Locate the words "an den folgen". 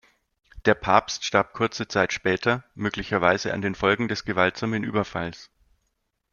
3.53-4.07